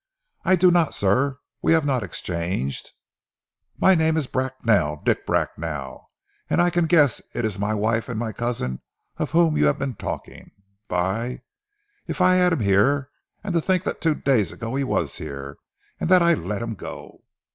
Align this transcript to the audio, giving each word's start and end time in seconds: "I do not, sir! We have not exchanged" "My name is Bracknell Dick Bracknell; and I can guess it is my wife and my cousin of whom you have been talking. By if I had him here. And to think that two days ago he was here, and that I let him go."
"I 0.43 0.55
do 0.55 0.71
not, 0.71 0.95
sir! 0.95 1.37
We 1.61 1.73
have 1.73 1.85
not 1.85 2.01
exchanged" 2.01 2.89
"My 3.79 3.93
name 3.93 4.17
is 4.17 4.25
Bracknell 4.25 4.99
Dick 5.05 5.27
Bracknell; 5.27 6.07
and 6.49 6.59
I 6.59 6.71
can 6.71 6.87
guess 6.87 7.21
it 7.35 7.45
is 7.45 7.59
my 7.59 7.75
wife 7.75 8.09
and 8.09 8.17
my 8.19 8.31
cousin 8.31 8.81
of 9.17 9.29
whom 9.29 9.57
you 9.57 9.65
have 9.67 9.77
been 9.77 9.93
talking. 9.93 10.53
By 10.89 11.41
if 12.07 12.19
I 12.19 12.33
had 12.37 12.51
him 12.51 12.61
here. 12.61 13.11
And 13.43 13.53
to 13.53 13.61
think 13.61 13.83
that 13.83 14.01
two 14.01 14.15
days 14.15 14.51
ago 14.51 14.73
he 14.73 14.83
was 14.83 15.19
here, 15.19 15.57
and 15.99 16.09
that 16.09 16.23
I 16.23 16.33
let 16.33 16.63
him 16.63 16.73
go." 16.73 17.21